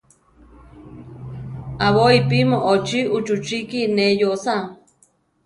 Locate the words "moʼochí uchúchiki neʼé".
2.49-4.17